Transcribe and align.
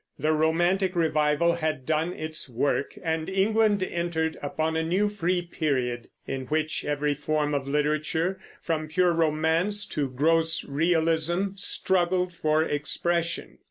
The 0.17 0.33
romantic 0.33 0.95
revival 0.95 1.53
had 1.57 1.85
done 1.85 2.11
its 2.11 2.49
work, 2.49 2.97
and 3.03 3.29
England 3.29 3.83
entered 3.83 4.35
upon 4.41 4.75
a 4.75 4.81
new 4.81 5.09
free 5.09 5.43
period, 5.43 6.07
in 6.25 6.47
which 6.47 6.83
every 6.83 7.13
form 7.13 7.53
of 7.53 7.67
literature, 7.67 8.39
from 8.63 8.87
pure 8.87 9.13
romance 9.13 9.85
to 9.89 10.09
gross 10.09 10.63
realism, 10.63 11.49
struggled 11.53 12.33
for 12.33 12.63
expression. 12.63 13.59